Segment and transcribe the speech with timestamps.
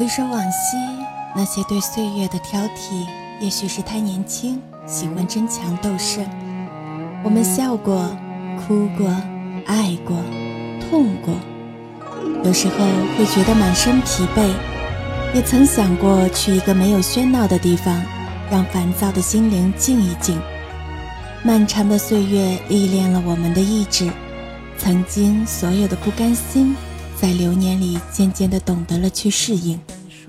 [0.00, 0.78] 回首往昔，
[1.36, 3.06] 那些对岁月的挑剔，
[3.38, 6.26] 也许是太年轻，喜欢争强斗胜。
[7.22, 8.08] 我们笑过，
[8.56, 9.14] 哭过，
[9.66, 10.16] 爱过，
[10.88, 11.34] 痛过，
[12.42, 12.76] 有时候
[13.18, 14.50] 会觉得满身疲惫，
[15.34, 18.02] 也曾想过去一个没有喧闹的地方，
[18.50, 20.40] 让烦躁的心灵静一静。
[21.42, 24.10] 漫长的岁月历练了我们的意志，
[24.78, 26.74] 曾经所有的不甘心。
[27.20, 29.78] 在流年里，渐渐地懂得了去适应，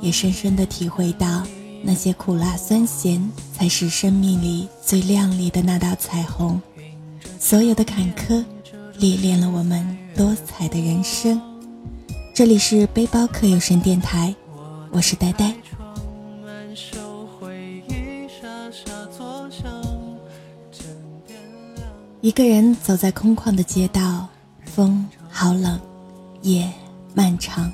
[0.00, 1.46] 也深深地体会到，
[1.80, 6.60] 那些苦辣酸咸，才是生命里最亮丽的那道彩虹。
[7.38, 8.44] 所有的坎坷，
[8.98, 11.40] 历练了我们多彩的人生。
[12.34, 14.34] 这里是背包客有声电台，
[14.90, 15.54] 我是呆呆。
[22.20, 24.26] 一个人走在空旷的街道，
[24.64, 25.78] 风好冷。
[26.42, 26.68] 夜
[27.14, 27.70] 漫长，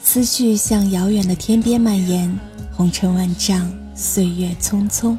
[0.00, 2.36] 思绪向遥远的天边蔓延，
[2.72, 5.16] 红尘万丈，岁月匆匆。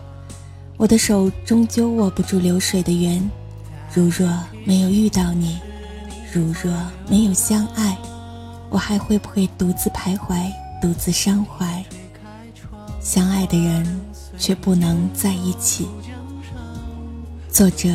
[0.76, 3.30] 我的手终究握不住流水的缘，
[3.94, 4.28] 如若
[4.66, 5.58] 没有遇到你，
[6.34, 6.74] 如若
[7.10, 7.98] 没有相爱，
[8.70, 11.84] 我还会不会独自徘徊，独自伤怀？
[13.00, 14.02] 相爱的人
[14.38, 15.88] 却不能在一起。
[17.50, 17.90] 作者：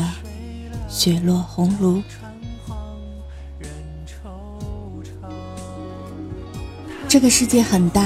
[0.89, 2.03] 雪落红炉。
[7.13, 8.03] 这个世界很大，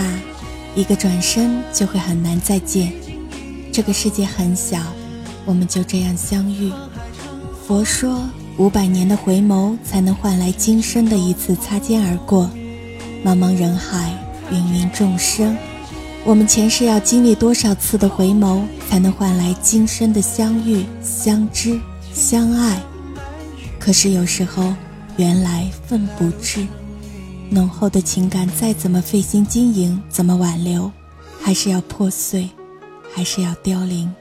[0.75, 2.89] 一个转身就会很难再见；
[3.73, 4.81] 这个世界很小，
[5.45, 6.73] 我们就这样相遇。
[7.65, 8.25] 佛说，
[8.57, 12.51] 五百年的回眸才能换来今生的一次擦肩而过。
[13.25, 14.13] 茫茫人海，
[14.51, 15.57] 芸芸众生，
[16.25, 21.79] 我们前世要经历多少次的回眸，才能换来今生的相遇、相知、
[22.13, 22.83] 相爱？
[23.79, 24.75] 可是有时候，
[25.17, 26.67] 缘来分不至。
[27.49, 30.91] 浓厚的情感再怎么费心经营，怎么挽留，
[31.41, 32.49] 还是要破碎，
[33.15, 34.13] 还是要凋零。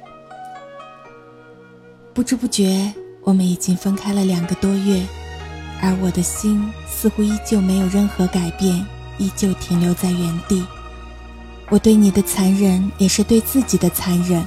[2.13, 5.03] 不知不觉，我们已经分开了两个多月，
[5.81, 8.85] 而我的心似乎依旧没有任何改变，
[9.17, 10.63] 依旧停留在原地。
[11.69, 14.45] 我对你的残忍，也是对自己的残忍。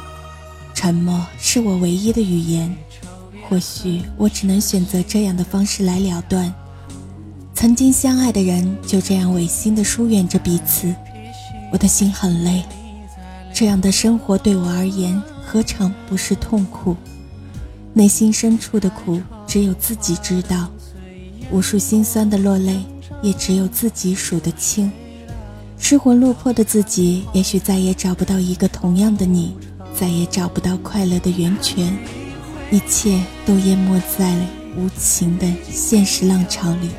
[0.72, 2.72] 沉默是我唯一的语言，
[3.48, 6.54] 或许我只能选择这样的方式来了断。
[7.60, 10.94] 曾经相爱的人就这样违心的疏远着彼此，
[11.72, 12.62] 我的心很累。
[13.52, 16.94] 这样的生活对我而言何尝不是痛苦？
[17.94, 20.70] 内心深处的苦只有自己知道，
[21.50, 22.78] 无数心酸的落泪
[23.22, 24.88] 也只有自己数得清。
[25.80, 29.56] 失魂落魄的自己，也许再也找不到一个同样的你，
[29.98, 31.92] 再也找不到快乐的源泉，
[32.70, 36.90] 一切都淹没在了无情的现实浪潮里。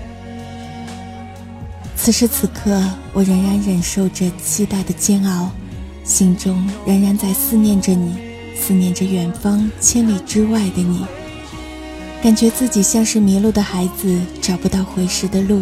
[2.09, 2.81] 此时此刻，
[3.13, 5.51] 我仍然忍受着期待的煎熬，
[6.03, 8.17] 心中仍然在思念着你，
[8.59, 11.05] 思念着远方千里之外的你。
[12.23, 15.61] 感觉自己像是迷路的孩子，找不到回时的路，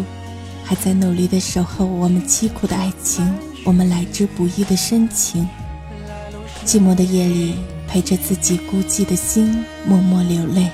[0.64, 3.30] 还在努力的守候我们凄苦的爱情，
[3.62, 5.46] 我们来之不易的深情。
[6.64, 7.56] 寂寞的夜里，
[7.86, 9.54] 陪着自己孤寂的心，
[9.86, 10.70] 默默流泪。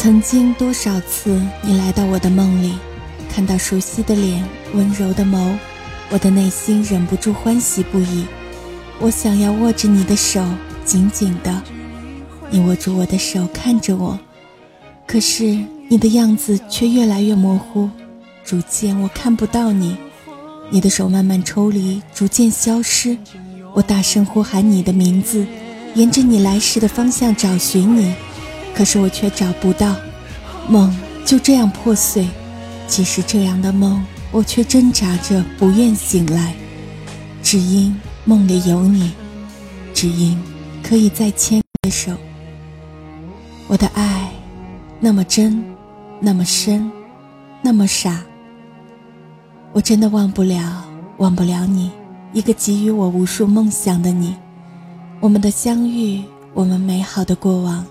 [0.00, 2.78] 曾经多少次，你来到我的梦里，
[3.28, 5.56] 看到熟悉的脸、温柔的眸，
[6.10, 8.24] 我的内心忍不住欢喜不已。
[9.00, 10.40] 我想要握着你的手，
[10.84, 11.60] 紧紧的。
[12.48, 14.16] 你握住我的手，看着我，
[15.04, 15.58] 可是
[15.88, 17.90] 你的样子却越来越模糊，
[18.44, 19.96] 逐渐我看不到你。
[20.70, 23.18] 你的手慢慢抽离，逐渐消失。
[23.74, 25.44] 我大声呼喊你的名字，
[25.96, 28.14] 沿着你来时的方向找寻你。
[28.78, 29.96] 可是我却找不到，
[30.68, 32.28] 梦就这样破碎。
[32.86, 34.00] 即使这样的梦，
[34.30, 36.54] 我却挣扎着不愿醒来，
[37.42, 37.92] 只因
[38.24, 39.10] 梦里有你，
[39.92, 40.40] 只因
[40.80, 42.12] 可以再牵你的手。
[43.66, 44.30] 我的爱，
[45.00, 45.60] 那么真，
[46.20, 46.88] 那么深，
[47.60, 48.22] 那么傻。
[49.72, 50.84] 我真的忘不了，
[51.16, 51.90] 忘不了你，
[52.32, 54.36] 一个给予我无数梦想的你。
[55.18, 56.22] 我们的相遇，
[56.54, 57.84] 我们美好的过往。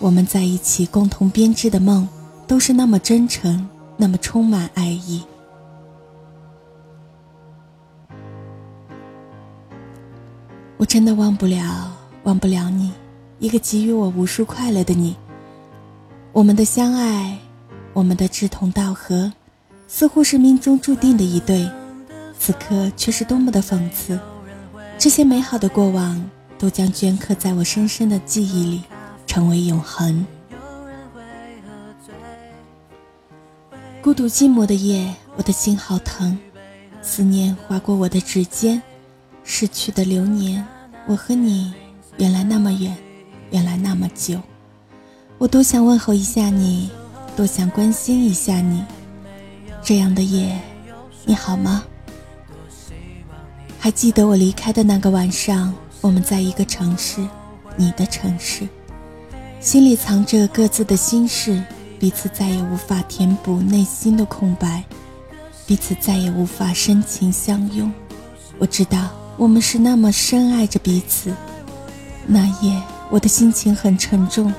[0.00, 2.08] 我们在一起共同编织的梦，
[2.46, 5.24] 都是那么真诚，那么充满爱意。
[10.76, 11.92] 我真的忘不了，
[12.22, 12.92] 忘不了你，
[13.40, 15.16] 一个给予我无数快乐的你。
[16.32, 17.36] 我们的相爱，
[17.92, 19.32] 我们的志同道合，
[19.88, 21.68] 似乎是命中注定的一对，
[22.38, 24.16] 此刻却是多么的讽刺。
[24.96, 26.24] 这些美好的过往，
[26.56, 28.84] 都将镌刻在我深深的记忆里。
[29.28, 30.26] 成为永恒。
[34.02, 36.36] 孤独寂寞的夜，我的心好疼，
[37.02, 38.82] 思念划过我的指尖，
[39.44, 40.66] 逝去的流年，
[41.06, 41.74] 我和你
[42.16, 42.96] 原来那么远，
[43.50, 44.40] 原来那么久，
[45.36, 46.90] 我多想问候一下你，
[47.36, 48.82] 多想关心一下你，
[49.82, 50.58] 这样的夜，
[51.26, 51.84] 你好吗？
[53.78, 57.28] 还记得我离开的那个晚上，我们在一个城市，
[57.76, 58.66] 你的城市，
[59.60, 61.62] 心里藏着各自的心事。
[62.00, 64.84] 彼此再也无法填补内心的空白，
[65.66, 67.92] 彼此再也无法深情相拥。
[68.56, 71.34] 我知道我们是那么深爱着彼此。
[72.24, 74.54] 那夜，我的心情很沉重，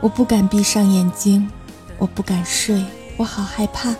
[0.00, 1.48] 我不敢闭上眼睛，
[1.96, 2.84] 我不敢睡，
[3.16, 3.94] 我好害怕。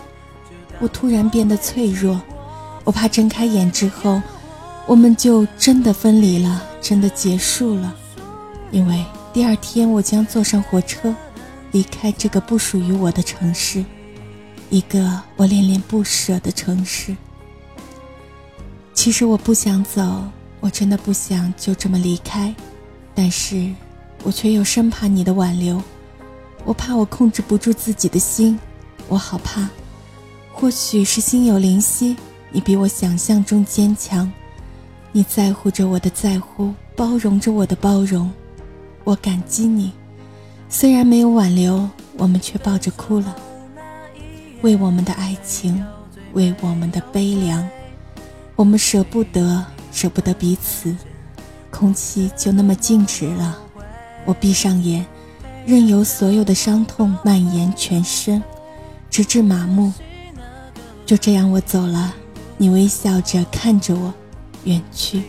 [0.79, 2.19] 我突然变得脆弱，
[2.83, 4.21] 我怕睁开眼之后，
[4.85, 7.95] 我们就真的分离了，真的结束了。
[8.69, 11.15] 因为第二天我将坐上火车。
[11.71, 13.85] 离开这个不属于我的城市，
[14.71, 17.15] 一个我恋恋不舍的城市。
[18.91, 20.23] 其实我不想走，
[20.59, 22.51] 我真的不想就这么离开，
[23.13, 23.71] 但是
[24.23, 25.79] 我却又生怕你的挽留，
[26.65, 28.59] 我怕我控制不住自己的心，
[29.07, 29.69] 我好怕。
[30.51, 32.17] 或许是心有灵犀，
[32.51, 34.29] 你比我想象中坚强，
[35.11, 38.29] 你在乎着我的在乎，包容着我的包容，
[39.09, 39.91] 我感激你。
[40.69, 43.35] 虽然没有挽留，我们却抱着哭了。
[44.61, 45.83] 为我们的爱情，
[46.33, 47.67] 为我们的悲凉，
[48.55, 50.95] 我们舍不得，舍不得彼此。
[51.71, 53.57] 空气就那么静止了。
[54.25, 55.03] 我闭上眼，
[55.65, 58.43] 任由所有的伤痛蔓延全身，
[59.09, 59.91] 直至麻木。
[61.03, 62.13] 就这样，我走了。
[62.57, 64.13] 你微笑着看着我，
[64.65, 65.23] 远去。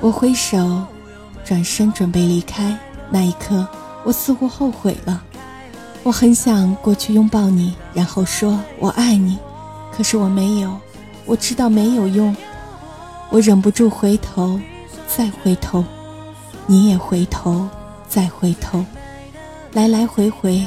[0.00, 0.86] 我挥手，
[1.48, 2.78] 转身准备离开。
[3.08, 3.66] 那一刻。
[4.04, 5.22] 我似乎后悔了，
[6.02, 9.36] 我很想过去拥抱你，然后说我爱你，
[9.92, 10.78] 可是我没有，
[11.26, 12.34] 我知道没有用，
[13.28, 14.58] 我忍不住回头，
[15.06, 15.84] 再回头，
[16.66, 17.68] 你也回头，
[18.08, 18.82] 再回头，
[19.72, 20.64] 来来回回，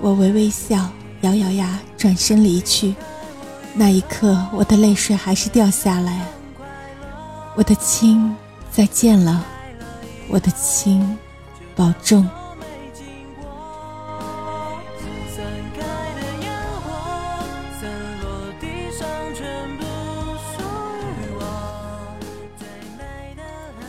[0.00, 0.88] 我微微笑，
[1.22, 2.94] 咬咬牙，转身离去。
[3.74, 6.24] 那一刻，我的泪水还是掉下来。
[7.54, 8.34] 我的亲，
[8.70, 9.44] 再见了，
[10.28, 11.16] 我的亲。
[11.74, 12.26] 保重。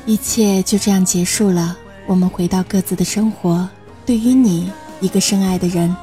[0.05, 3.69] 一切就这样结束了，我们回到各自的生活。
[4.05, 4.69] 对于你，
[4.99, 5.95] 一个深爱的人，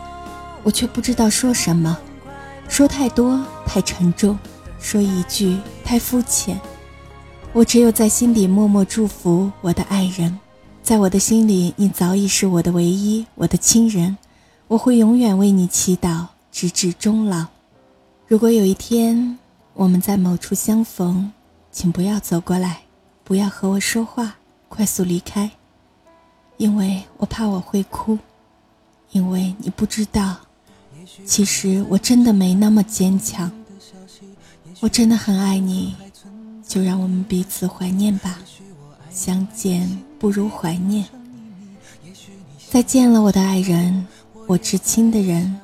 [0.62, 1.98] 我却不知道说什么，
[2.66, 4.38] 说太多太沉重，
[4.78, 6.58] 说一句太肤浅。
[7.55, 10.41] 我只有在心底默默祝福我的爱人。
[10.83, 14.19] 在我的心里，你早已是我的唯一，我的亲人。
[14.67, 17.47] 我会永远为你祈祷，直至终老。
[18.27, 19.39] 如果有一天
[19.73, 21.31] 我们在某处相逢，
[21.71, 22.83] 请不要走过来，
[23.23, 24.35] 不要和我说话，
[24.69, 25.49] 快速离开，
[26.56, 28.19] 因为我怕我会哭，
[29.12, 30.39] 因为你不知道，
[31.25, 33.49] 其实我真的没那么坚强。
[34.81, 35.95] 我真的很爱你，
[36.66, 38.38] 就让我们彼此怀念吧。
[39.11, 39.88] 相见
[40.19, 41.05] 不如怀念。
[42.70, 44.06] 再见了，我的爱人，
[44.48, 45.60] 我至亲的人，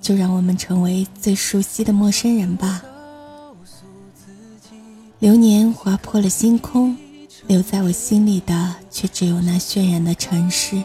[0.00, 2.82] 就让我们成为最熟悉的陌生人吧。
[5.18, 6.96] 流年划破了星空，
[7.46, 10.82] 留在我心里的却只有那渲染的城市，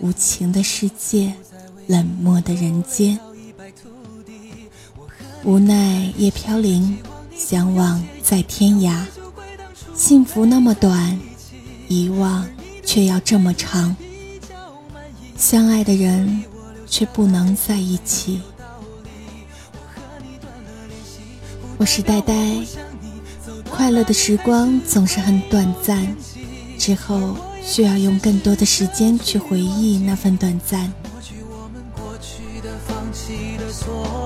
[0.00, 1.34] 无情的世界，
[1.86, 3.20] 冷漠的人间。
[5.44, 6.96] 无奈夜飘零，
[7.36, 9.04] 相望在天涯。
[9.94, 11.18] 幸福那么短，
[11.88, 12.46] 遗忘
[12.84, 13.94] 却要这么长。
[15.36, 16.44] 相爱的人
[16.86, 18.40] 却不能在一起。
[21.78, 22.34] 我是呆呆，
[23.70, 26.16] 快乐的时光总是很短暂，
[26.78, 30.90] 之后需要用更多的时间去回忆那份短暂。
[31.94, 34.25] 过去的放弃的所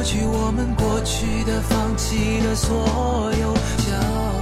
[0.00, 2.74] 抹去我们过去的放弃的所
[3.38, 3.52] 有
[3.84, 4.39] 交